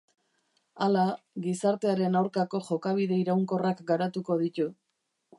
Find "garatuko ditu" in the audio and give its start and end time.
3.91-4.67